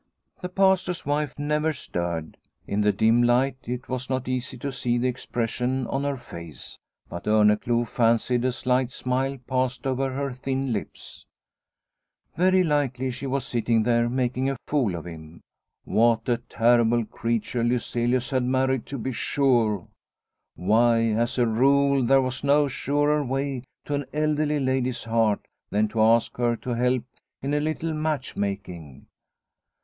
The 0.41 0.49
Pastor's 0.49 1.05
wife 1.05 1.37
never 1.37 1.71
stirred. 1.71 2.35
In 2.65 2.81
the 2.81 2.91
dim 2.91 3.21
light, 3.21 3.57
it 3.65 3.87
was 3.87 4.09
not 4.09 4.27
easy 4.27 4.57
to 4.57 4.71
see 4.71 4.97
the 4.97 5.07
expression 5.07 5.85
on 5.85 6.05
her 6.05 6.17
face, 6.17 6.79
but 7.07 7.25
Orneclou 7.25 7.87
fancied 7.87 8.43
a 8.43 8.51
slight 8.51 8.91
smile 8.91 9.37
passed 9.45 9.85
over 9.85 10.11
her 10.11 10.33
thin 10.33 10.73
lips. 10.73 11.27
Very 12.35 12.63
likely 12.63 13.11
she 13.11 13.27
was 13.27 13.45
sitting 13.45 13.83
there 13.83 14.09
making 14.09 14.49
a 14.49 14.57
fool 14.65 14.95
of 14.95 15.05
him. 15.05 15.41
What 15.83 16.27
a 16.27 16.37
terrible 16.37 17.05
creature 17.05 17.63
Lyselius 17.63 18.31
had 18.31 18.43
married 18.43 18.87
to 18.87 18.97
be 18.97 19.11
sure! 19.11 19.87
Why, 20.55 21.01
as 21.13 21.37
a 21.37 21.45
rule, 21.45 22.03
there 22.03 22.23
was 22.23 22.43
no 22.43 22.67
surer 22.67 23.23
way 23.23 23.61
to 23.85 23.93
an 23.93 24.05
elderly 24.15 24.59
lady's 24.59 25.03
heart 25.03 25.45
than 25.69 25.87
to 25.89 26.01
ask 26.01 26.37
her 26.37 26.55
to 26.55 26.71
help 26.73 27.03
in 27.43 27.53
a 27.53 27.59
little 27.59 27.93
match 27.93 28.35
making. 28.35 29.05